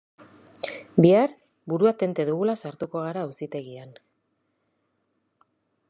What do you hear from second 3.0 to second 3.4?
gara